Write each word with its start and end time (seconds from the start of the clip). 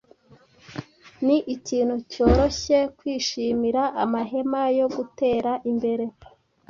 Ni 1.25 1.37
ikintu 1.55 1.95
cyoroshye 2.11 2.79
kwishimira 2.97 3.81
amahema 4.03 4.61
yo 4.79 4.87
gutera 4.95 5.51
imbere 5.71 6.05